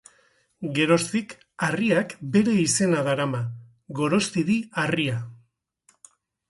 Geroztik 0.77 1.35
harriak 1.67 2.17
bere 2.37 2.57
izena 2.63 3.05
darama: 3.09 3.43
Gorostidi 4.01 4.61
harria. 4.85 5.25